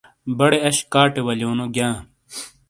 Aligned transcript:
بڑے 0.37 0.57
اش 0.67 0.77
کاٹے 0.93 1.21
ولیونو 1.27 1.65
گیاں۔ 1.75 1.95